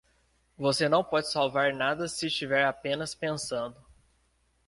[0.57, 3.75] Você não pode salvar nada se estiver apenas pensando.